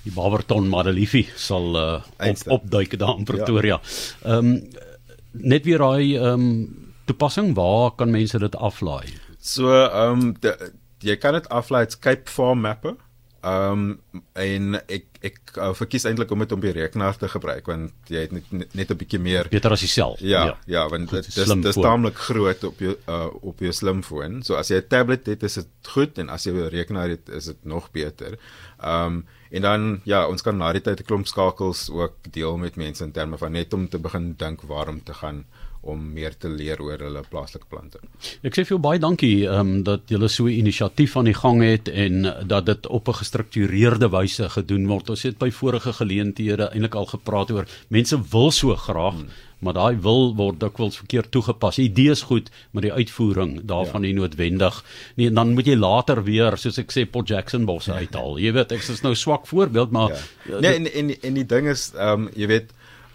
die 0.05 0.13
Barberton 0.13 0.69
Madeliefie 0.69 1.27
sal 1.41 1.77
uh, 1.79 2.03
op, 2.19 2.43
opduik 2.61 2.99
daar 2.99 3.17
in 3.19 3.25
Pretoria. 3.25 3.81
Ja. 3.81 4.35
Ehm 4.37 4.51
ja. 4.53 4.59
um, 4.61 4.69
net 5.33 5.65
weer 5.65 5.83
daai 5.83 6.17
ehm 6.17 6.41
um, 6.41 6.49
toepassing 7.09 7.55
waar 7.55 7.91
kan 7.97 8.11
mense 8.11 8.39
dit 8.39 8.57
aflaai? 8.57 9.17
So 9.41 9.73
ehm 9.73 10.21
um, 10.21 10.35
jy 11.01 11.17
kan 11.17 11.33
dit 11.33 11.49
aflaai 11.49 11.85
met 11.85 11.99
Cape 11.99 12.31
Farm 12.31 12.61
Mapper. 12.61 12.97
Ehm 13.45 14.01
um, 14.13 14.23
en 14.41 14.77
ek 14.89 15.19
ek 15.21 15.39
uh, 15.59 15.73
verkies 15.77 16.07
eintlik 16.09 16.31
om 16.33 16.41
dit 16.41 16.53
op 16.53 16.63
die 16.65 16.73
rekenaar 16.73 17.17
te 17.21 17.29
gebruik 17.29 17.67
want 17.69 18.13
jy 18.13 18.23
het 18.25 18.33
net 18.33 18.73
net 18.73 18.93
'n 18.93 18.97
bietjie 18.97 19.21
meer 19.21 19.49
beter 19.53 19.75
as 19.77 19.85
jouself. 19.85 20.21
Ja, 20.21 20.45
ja, 20.47 20.55
ja 20.67 20.85
want 20.89 21.11
dit 21.11 21.27
is 21.29 21.53
dis 21.67 21.81
taamlik 21.81 22.17
groot 22.17 22.65
op 22.65 22.81
jou 22.81 22.97
uh, 23.09 23.29
op 23.43 23.61
jou 23.61 23.73
slimfoon. 23.73 24.43
So 24.43 24.57
as 24.57 24.71
jy 24.73 24.81
'n 24.81 24.89
tablet 24.89 25.27
het, 25.27 25.43
is 25.43 25.55
dit 25.55 25.69
goed 25.83 26.19
en 26.19 26.29
as 26.29 26.45
jy 26.45 26.53
'n 26.53 26.73
rekenaar 26.73 27.09
het, 27.09 27.29
is 27.29 27.45
dit 27.45 27.65
nog 27.65 27.91
beter. 27.91 28.39
Ehm 28.81 29.07
um, 29.07 29.27
en 29.51 29.63
dan 29.63 30.01
ja, 30.05 30.27
ons 30.27 30.43
kan 30.43 30.57
na 30.57 30.73
die 30.73 30.81
tyd 30.81 31.01
'n 31.01 31.05
klomp 31.05 31.27
skakels 31.27 31.91
ook 31.91 32.33
deel 32.33 32.57
met 32.57 32.77
mense 32.77 33.05
in 33.05 33.13
terme 33.13 33.39
van 33.39 33.53
net 33.53 33.73
om 33.75 33.89
te 33.89 33.99
begin 33.99 34.35
dink 34.37 34.63
waarom 34.63 35.03
te 35.03 35.15
gaan 35.15 35.45
om 35.85 36.01
meer 36.15 36.37
te 36.39 36.49
leer 36.49 36.81
oor 36.83 36.99
hulle 36.99 37.23
plaaslike 37.31 37.69
plante. 37.69 38.01
Ek 38.43 38.57
sê 38.57 38.65
vir 38.65 38.77
jou 38.77 38.83
baie 38.83 39.01
dankie 39.03 39.47
ehm 39.47 39.61
um, 39.61 39.83
dat 39.85 40.09
julle 40.09 40.29
so 40.29 40.47
'n 40.47 40.59
inisiatief 40.59 41.17
aan 41.17 41.31
die 41.31 41.39
gang 41.41 41.63
het 41.63 41.89
en 41.89 42.23
dat 42.47 42.67
dit 42.67 42.87
op 42.87 43.09
'n 43.09 43.21
gestruktureerde 43.23 44.09
wyse 44.11 44.49
gedoen 44.49 44.87
word. 44.87 45.11
Ons 45.11 45.23
het 45.23 45.39
by 45.39 45.51
vorige 45.51 45.93
geleenthede 45.93 46.71
eintlik 46.73 46.95
al 46.95 47.07
gepraat 47.07 47.51
oor 47.51 47.67
mense 47.89 48.17
wil 48.31 48.51
so 48.51 48.77
graag 48.77 49.15
hmm 49.15 49.53
maar 49.65 49.77
daai 49.77 49.97
wil 50.05 50.33
word 50.37 50.61
dikwels 50.61 50.99
verkeerd 51.01 51.31
toegepas. 51.35 51.79
Die 51.81 51.89
idee 51.89 52.13
is 52.15 52.25
goed, 52.29 52.51
maar 52.73 52.85
die 52.85 52.93
uitvoering 52.93 53.57
daarvan 53.69 54.05
ja. 54.05 54.13
is 54.13 54.19
noodwendig. 54.19 54.81
Nee, 55.17 55.33
dan 55.33 55.55
moet 55.57 55.71
jy 55.71 55.77
later 55.79 56.23
weer, 56.27 56.59
soos 56.61 56.79
ek 56.83 56.93
sê, 56.93 57.07
Port 57.11 57.33
Jackson 57.33 57.67
bosse 57.69 57.93
ja. 57.93 58.05
uithaal. 58.05 58.39
Jy 58.45 58.55
weet, 58.59 58.75
ek 58.77 58.85
is 58.95 59.05
nou 59.05 59.15
swak 59.19 59.49
voorbeeld, 59.51 59.95
maar 59.95 60.13
ja. 60.13 60.61
nee, 60.61 60.75
en, 60.75 60.91
en 60.93 61.15
en 61.15 61.39
die 61.41 61.49
ding 61.49 61.71
is, 61.73 61.91
ehm 61.97 62.27
um, 62.27 62.33
jy 62.37 62.51
weet 62.51 62.75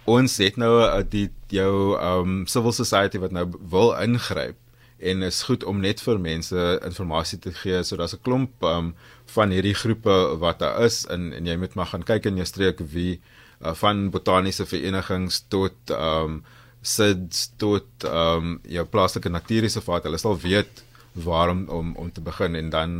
ons 0.09 0.39
het 0.41 0.55
nou 0.57 0.71
uh, 0.81 1.03
die 1.05 1.27
jou 1.51 1.98
um 1.98 2.44
civil 2.48 2.75
society 2.75 3.20
wat 3.20 3.32
nou 3.32 3.46
wil 3.72 3.94
ingryp 3.98 4.58
en 5.00 5.24
is 5.24 5.44
goed 5.48 5.63
om 5.63 5.79
net 5.79 6.01
vir 6.03 6.20
mense 6.20 6.63
inligting 6.84 7.39
te 7.39 7.53
gee 7.62 7.84
so 7.84 7.96
daar's 7.96 8.15
'n 8.15 8.24
klomp 8.24 8.63
um 8.63 8.94
van 9.36 9.51
hierdie 9.51 9.75
groepe 9.75 10.18
wat 10.39 10.60
daar 10.60 10.84
is 10.84 11.06
en 11.06 11.34
en 11.34 11.46
jy 11.46 11.56
moet 11.58 11.75
maar 11.75 11.91
gaan 11.94 12.03
kyk 12.03 12.25
in 12.25 12.36
jou 12.36 12.46
streek 12.46 12.79
wie 12.79 13.22
uh, 13.62 13.74
van 13.74 14.10
botaniese 14.10 14.65
verenigings 14.65 15.46
tot 15.48 15.75
um 15.89 16.44
SIDS 16.82 17.51
tot 17.58 17.88
um 18.03 18.60
jou 18.63 18.86
plaaslike 18.86 19.29
natuurreservaat. 19.29 20.03
Hulle 20.08 20.18
sal 20.18 20.38
weet 20.39 20.84
waarom 21.23 21.65
om 21.69 21.95
om 21.95 22.11
te 22.11 22.21
begin 22.21 22.55
en 22.55 22.69
dan 22.69 22.91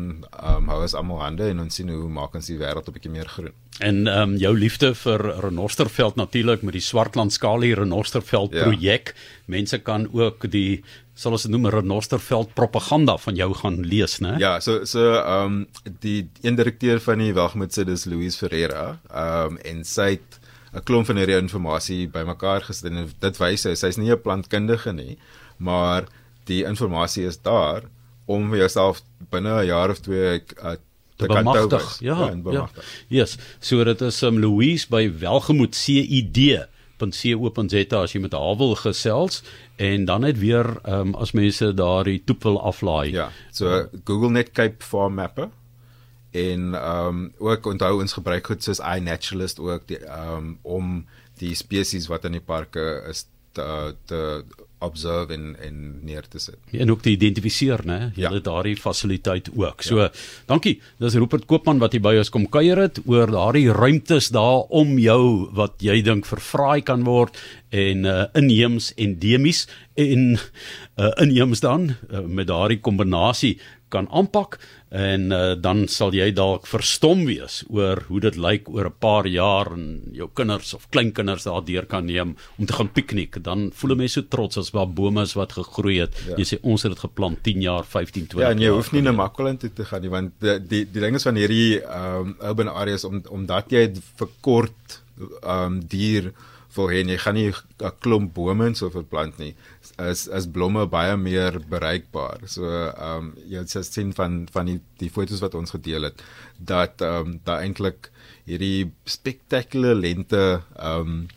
um 0.44 0.70
hou 0.70 0.82
ons 0.82 0.94
almal 0.94 1.22
hande 1.22 1.50
en 1.50 1.60
ons 1.60 1.76
sien 1.76 1.90
hoe 1.90 2.10
maak 2.10 2.36
ons 2.36 2.48
die 2.48 2.58
wêreld 2.58 2.88
'n 2.88 2.96
bietjie 2.96 3.12
meer 3.12 3.28
groen. 3.28 3.54
En 3.80 4.08
ehm 4.08 4.30
um, 4.30 4.38
jou 4.38 4.58
liefde 4.58 4.96
vir 4.96 5.22
Renosterveld 5.40 6.16
natuurlik 6.16 6.62
met 6.62 6.74
die 6.74 6.82
Swartland 6.82 7.34
Skalie 7.34 7.76
Renosterveld 7.76 8.54
ja. 8.54 8.64
projek. 8.64 9.16
Mense 9.46 9.80
kan 9.80 10.08
ook 10.12 10.52
die 10.52 10.84
sal 11.20 11.36
ons 11.36 11.44
dit 11.44 11.52
noem 11.52 11.68
Renosterveld 11.68 12.54
propaganda 12.54 13.18
van 13.18 13.36
jou 13.36 13.54
gaan 13.54 13.82
lees, 13.84 14.20
né? 14.20 14.38
Ja, 14.40 14.60
so 14.60 14.86
so 14.86 15.14
ehm 15.14 15.46
um, 15.46 15.68
die 16.00 16.30
een 16.42 16.56
direkteur 16.56 17.00
van 17.00 17.18
die 17.18 17.34
Wagmoed 17.34 17.74
se 17.74 17.86
dis 17.86 18.06
Louise 18.06 18.38
Ferreira. 18.38 19.00
Ehm 19.12 19.56
um, 19.56 19.58
en 19.58 19.84
sy 19.84 20.10
het 20.10 20.40
'n 20.74 20.84
klomp 20.84 21.06
van 21.06 21.18
hierdie 21.18 21.38
inligting 21.38 22.08
bymekaar 22.08 22.62
gesit 22.62 22.92
en 22.92 23.10
dit 23.20 23.38
wys 23.42 23.62
sy 23.62 23.76
sy's 23.76 23.98
nie 23.98 24.12
'n 24.12 24.22
plantkundige 24.22 24.94
nie, 24.94 25.18
maar 25.58 26.06
die 26.46 26.66
inligting 26.66 27.28
is 27.28 27.42
daar 27.42 27.84
om 28.30 28.54
jouself 28.56 29.02
binne 29.32 29.62
'n 29.62 29.66
jaar 29.66 29.90
of 29.90 30.00
twee 30.06 30.44
uh, 30.64 30.72
te 31.16 31.26
kan 31.26 31.44
bemagtig. 31.44 32.00
Ja, 32.00 32.34
ja. 32.52 32.70
Yes. 33.08 33.38
So 33.60 33.84
dit 33.84 34.02
is 34.02 34.22
um 34.24 34.40
Louise 34.40 34.88
by 34.90 35.12
Welgemoed 35.20 35.76
CID.co.za 35.76 36.68
as 38.02 38.14
jy 38.14 38.22
met 38.24 38.32
haar 38.38 38.58
wil 38.58 38.76
gesels 38.80 39.44
en 39.76 40.06
dan 40.06 40.22
net 40.22 40.38
weer 40.40 40.78
um 40.86 41.16
as 41.16 41.32
mense 41.32 41.74
daardie 41.74 42.24
toep 42.24 42.44
wil 42.44 42.62
aflaai. 42.62 43.12
Ja. 43.12 43.32
So 43.52 43.88
Google 44.06 44.30
net 44.30 44.52
Cape 44.52 44.84
Farm 44.86 45.14
Mapper 45.20 45.50
en 46.32 46.76
um 46.78 47.34
ook 47.38 47.66
onthou 47.66 48.00
ons 48.02 48.14
gebruik 48.14 48.46
goed 48.46 48.64
soos 48.64 48.80
iNaturalist 48.80 49.60
ook 49.60 49.88
die 49.88 50.00
um 50.06 50.58
om 50.62 51.06
die 51.40 51.56
spesies 51.56 52.08
wat 52.08 52.26
in 52.26 52.32
die 52.38 52.46
parke 52.46 53.04
is 53.10 53.26
te, 53.52 53.96
te 54.06 54.44
observe 54.80 55.34
en 55.34 55.56
en 55.60 55.80
neer 56.06 56.28
te 56.30 56.40
sit. 56.40 56.58
Ja, 56.72 56.80
en 56.80 56.92
ook 56.92 57.02
te 57.02 57.12
identifiseer, 57.12 57.84
né? 57.86 58.00
Jy 58.16 58.28
het 58.28 58.40
ja. 58.40 58.44
daardie 58.46 58.76
fasiliteit 58.80 59.50
ook. 59.56 59.84
So, 59.84 60.00
ja. 60.00 60.10
dankie. 60.48 60.80
Dis 60.98 61.18
Rupert 61.20 61.46
Koopman 61.46 61.82
wat 61.84 61.96
hier 61.96 62.04
by 62.04 62.16
ons 62.22 62.32
kom 62.34 62.48
kuier 62.52 62.80
het 62.80 63.02
oor 63.06 63.32
daardie 63.32 63.68
ruimtes 63.76 64.32
daar 64.36 64.70
om 64.70 64.98
jou 65.00 65.50
wat 65.58 65.80
jy 65.84 66.00
dink 66.06 66.28
vervraai 66.30 66.82
kan 66.88 67.04
word 67.08 67.38
en 67.76 68.06
uh, 68.08 68.24
inheems 68.38 68.94
endemies 68.98 69.68
en 70.00 70.38
uh, 70.40 71.12
inheems 71.22 71.62
dan 71.62 71.92
uh, 72.10 72.24
met 72.26 72.48
daardie 72.50 72.80
kombinasie 72.80 73.58
kan 73.90 74.08
aanpak 74.12 74.58
en 74.90 75.32
uh, 75.32 75.54
dan 75.54 75.84
sal 75.92 76.14
jy 76.18 76.32
dalk 76.34 76.66
verstom 76.70 77.26
wees 77.28 77.60
oor 77.70 78.02
hoe 78.08 78.22
dit 78.24 78.38
lyk 78.38 78.70
oor 78.74 78.90
'n 78.90 79.00
paar 79.00 79.28
jaar 79.28 79.74
en 79.74 80.10
jou 80.14 80.30
kinders 80.34 80.74
of 80.74 80.88
kleinkinders 80.90 81.46
daardeur 81.46 81.86
kan 81.86 82.06
neem 82.06 82.36
om 82.58 82.66
te 82.66 82.74
gaan 82.74 82.90
piknik 82.90 83.44
dan 83.44 83.70
voel 83.74 83.96
mense 83.96 84.22
so 84.22 84.28
trots 84.30 84.58
as 84.58 84.72
waar 84.74 84.88
bome 84.88 85.22
is 85.22 85.34
wat 85.34 85.54
gegroei 85.54 86.00
het. 86.02 86.14
Ja. 86.28 86.38
jy 86.38 86.46
sê 86.46 86.60
ons 86.64 86.84
het 86.84 86.92
dit 86.92 87.00
geplant 87.00 87.44
10 87.44 87.62
jaar 87.62 87.86
15 87.86 88.28
20 88.28 88.42
ja 88.42 88.52
en 88.52 88.62
jy 88.62 88.70
hoef 88.70 88.92
nie 88.92 89.02
na 89.02 89.12
Makwaland 89.12 89.60
toe 89.60 89.74
te 89.74 89.86
gaan 89.86 90.02
nie 90.02 90.10
want 90.10 90.34
die 90.40 90.60
die, 90.60 90.86
die 90.86 91.02
ding 91.02 91.16
is 91.16 91.24
van 91.24 91.36
hierdie 91.36 91.82
um, 91.84 92.36
urban 92.42 92.70
areas 92.70 93.04
om 93.04 93.22
omdat 93.30 93.72
jy 93.72 93.90
vir 94.18 94.30
kort 94.42 95.02
um, 95.44 95.82
dier 95.86 96.34
wil 96.80 96.92
hê 96.94 97.02
jy 97.04 97.18
gaan 97.24 97.38
nie 97.38 97.52
'n 97.52 97.92
klomp 98.04 98.34
bome 98.34 98.66
en 98.70 98.76
so 98.76 98.90
verplant 98.90 99.40
nie. 99.40 99.54
Is 100.12 100.28
is 100.28 100.48
blomme 100.58 100.86
baie 100.88 101.16
meer 101.18 101.60
bereikbaar. 101.74 102.48
So 102.56 102.64
ehm 102.66 103.18
um, 103.18 103.34
jy 103.52 103.64
het 103.64 103.86
sien 103.94 104.14
van 104.14 104.48
van 104.52 104.66
die 104.72 104.80
die 105.02 105.10
fotos 105.10 105.44
wat 105.46 105.56
ons 105.56 105.76
gedeel 105.78 106.10
het 106.10 106.24
dat 106.58 107.02
ehm 107.02 107.28
um, 107.28 107.40
daar 107.44 107.62
eintlik 107.66 108.12
hierdie 108.46 108.92
spectacular 109.06 109.96
lente 109.96 110.62
ehm 110.76 111.02
um, 111.02 111.28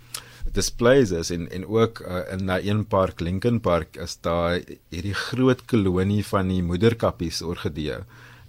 displays 0.52 1.10
is 1.10 1.30
en 1.30 1.46
en 1.50 1.66
ook 1.66 2.00
uh, 2.00 2.32
in 2.32 2.44
na 2.44 2.58
een 2.60 2.84
park 2.86 3.20
Lincoln 3.20 3.60
Park 3.60 3.96
is 3.96 4.18
daar 4.20 4.60
hierdie 4.90 5.14
groot 5.14 5.64
kolonie 5.64 6.24
van 6.26 6.48
die 6.48 6.62
moederkappies 6.62 7.42
orgidee 7.42 8.02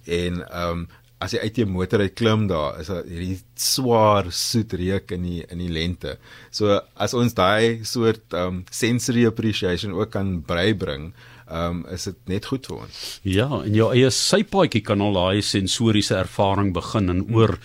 en 0.04 0.42
ehm 0.48 0.70
um, 0.70 0.86
as 1.22 1.34
jy 1.34 1.44
uit 1.46 1.60
jou 1.62 1.66
motor 1.70 2.02
uit 2.02 2.14
klim 2.18 2.48
daar 2.50 2.80
is 2.82 2.90
hierdie 2.90 3.38
swaar 3.60 4.30
soet 4.34 4.74
reuk 4.76 5.14
in 5.14 5.22
die 5.28 5.44
in 5.46 5.62
die 5.62 5.70
lente. 5.72 6.16
So 6.50 6.80
as 6.96 7.14
ons 7.14 7.36
daai 7.38 7.84
soort 7.88 8.34
um 8.34 8.64
sensory 8.70 9.24
appreciation 9.28 9.94
ook 9.94 10.12
kan 10.16 10.36
brei 10.46 10.72
bring, 10.74 11.12
ehm 11.46 11.84
um, 11.84 11.86
is 11.92 12.04
dit 12.08 12.20
net 12.28 12.46
goed 12.50 12.66
vir 12.66 12.84
ons. 12.86 13.00
Ja, 13.22 13.48
en 13.62 13.74
jou 13.76 13.90
eie 13.92 14.10
sypaadjie 14.10 14.84
kan 14.84 15.02
al 15.04 15.16
daai 15.16 15.42
sensoriese 15.44 16.16
ervaring 16.16 16.72
begin 16.76 17.12
en 17.12 17.24
oor 17.34 17.58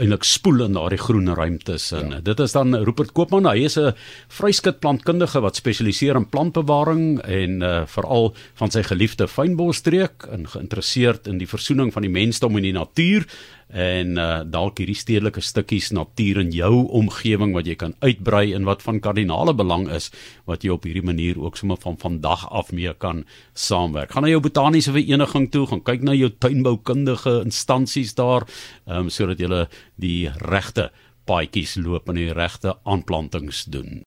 eintlik 0.00 0.24
spoel 0.24 0.64
in 0.64 0.76
daardie 0.76 1.00
groen 1.00 1.28
ruimtes 1.36 1.90
en 1.96 2.14
ja. 2.14 2.20
dit 2.24 2.40
is 2.40 2.54
dan 2.56 2.74
Rupert 2.86 3.12
Koopman. 3.12 3.48
Hy 3.50 3.66
is 3.68 3.76
'n 3.78 3.92
vryskut 4.28 4.80
plantkundige 4.80 5.40
wat 5.44 5.56
spesialiseer 5.56 6.16
in 6.16 6.28
plantbewaring 6.28 7.20
en 7.20 7.62
uh, 7.62 7.86
veral 7.86 8.34
van 8.54 8.70
sy 8.70 8.82
geliefde 8.82 9.28
fynbosstreek 9.28 10.26
en 10.32 10.48
geïnteresseerd 10.48 11.26
in 11.26 11.38
die 11.38 11.48
versoening 11.48 11.92
van 11.92 12.02
die 12.02 12.10
mensdom 12.12 12.56
en 12.56 12.62
die 12.62 12.76
natuur 12.76 13.26
en 13.70 14.16
uh, 14.18 14.42
dalk 14.46 14.80
hierdie 14.82 14.98
stedelike 14.98 15.42
stukkies 15.44 15.90
natuur 15.94 16.40
in 16.42 16.50
jou 16.54 16.72
omgewing 17.00 17.54
wat 17.54 17.68
jy 17.70 17.76
kan 17.78 17.94
uitbrei 18.02 18.50
en 18.56 18.66
wat 18.66 18.82
van 18.82 18.98
kardinale 19.02 19.54
belang 19.54 19.86
is 19.94 20.10
wat 20.50 20.64
jy 20.66 20.74
op 20.74 20.88
hierdie 20.88 21.06
manier 21.06 21.38
ook 21.38 21.58
sommer 21.60 21.78
van 21.82 21.98
vandag 22.00 22.46
af 22.50 22.72
mee 22.74 22.92
kan 22.98 23.24
saamwerk. 23.54 24.14
Gaan 24.14 24.26
na 24.26 24.32
jou 24.32 24.42
botaniese 24.42 24.94
vereniging 24.94 25.50
toe, 25.54 25.66
gaan 25.70 25.84
kyk 25.86 26.02
na 26.06 26.16
jou 26.18 26.30
tuinboukundige 26.30 27.40
instansies 27.44 28.16
daar, 28.18 28.46
um, 28.86 29.10
sodat 29.10 29.40
jy 29.40 29.66
die 30.00 30.30
regte 30.50 30.90
paadjies 31.30 31.76
loop 31.78 32.10
en 32.10 32.18
die 32.18 32.32
regte 32.34 32.74
aanplantings 32.88 33.66
doen. 33.70 33.98